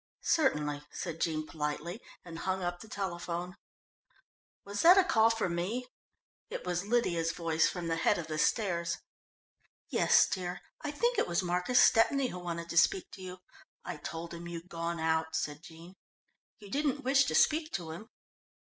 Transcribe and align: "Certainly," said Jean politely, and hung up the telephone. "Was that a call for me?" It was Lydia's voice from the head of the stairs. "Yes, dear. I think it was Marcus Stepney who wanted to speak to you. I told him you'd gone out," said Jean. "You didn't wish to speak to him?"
"Certainly," 0.23 0.81
said 0.91 1.21
Jean 1.21 1.45
politely, 1.45 2.01
and 2.25 2.39
hung 2.39 2.63
up 2.63 2.79
the 2.79 2.87
telephone. 2.87 3.55
"Was 4.65 4.81
that 4.81 4.97
a 4.97 5.03
call 5.03 5.29
for 5.29 5.47
me?" 5.47 5.85
It 6.49 6.65
was 6.65 6.87
Lydia's 6.87 7.31
voice 7.31 7.69
from 7.69 7.85
the 7.85 7.97
head 7.97 8.17
of 8.17 8.25
the 8.25 8.39
stairs. 8.39 8.97
"Yes, 9.89 10.27
dear. 10.27 10.61
I 10.81 10.89
think 10.89 11.19
it 11.19 11.27
was 11.27 11.43
Marcus 11.43 11.79
Stepney 11.79 12.29
who 12.29 12.39
wanted 12.39 12.67
to 12.69 12.77
speak 12.79 13.11
to 13.11 13.21
you. 13.21 13.41
I 13.85 13.97
told 13.97 14.33
him 14.33 14.47
you'd 14.47 14.69
gone 14.69 14.99
out," 14.99 15.35
said 15.35 15.61
Jean. 15.61 15.93
"You 16.57 16.71
didn't 16.71 17.03
wish 17.03 17.25
to 17.25 17.35
speak 17.35 17.71
to 17.73 17.91
him?" 17.91 18.09